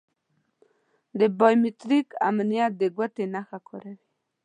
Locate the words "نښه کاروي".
3.33-3.95